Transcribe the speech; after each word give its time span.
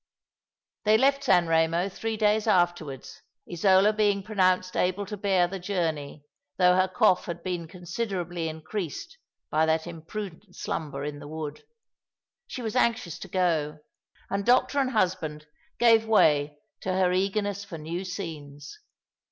They 0.83 0.97
left 0.97 1.23
San 1.25 1.45
Eemo 1.45 1.91
three 1.93 2.17
days 2.17 2.47
afterwards, 2.47 3.21
Isola 3.47 3.93
being 3.93 4.23
pronounced 4.23 4.75
able 4.75 5.05
to 5.05 5.15
bear 5.15 5.47
the 5.47 5.59
journey, 5.59 6.25
though 6.57 6.75
her 6.75 6.87
cough 6.87 7.25
had 7.25 7.43
been 7.43 7.67
considerably 7.67 8.49
increased 8.49 9.19
by 9.51 9.67
that 9.67 9.85
imprudent 9.85 10.55
slumber 10.55 11.03
in 11.03 11.19
the 11.19 11.27
wood. 11.27 11.63
She 12.47 12.63
was 12.63 12.75
anxious 12.75 13.19
to 13.19 13.27
go; 13.27 13.77
and 14.31 14.43
doctor 14.43 14.79
and 14.79 14.89
husband 14.89 15.45
gave 15.77 16.07
way 16.07 16.57
to 16.79 16.91
her 16.93 17.11
eagerness 17.13 17.63
for 17.63 17.77
new 17.77 18.03
scenes. 18.03 18.79